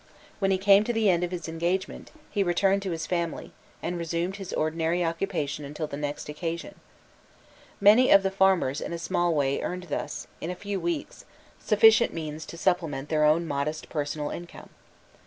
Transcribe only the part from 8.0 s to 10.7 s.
of the farmers in a small way earned thus, in a